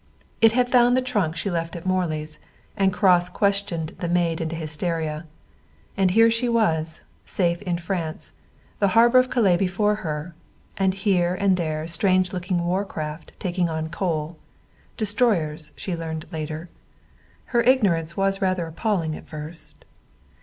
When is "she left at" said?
1.35-1.85